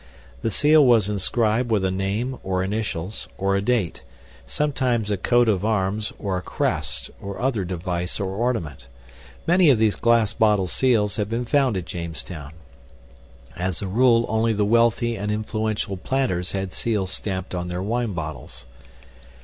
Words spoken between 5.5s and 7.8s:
arms or a crest, or other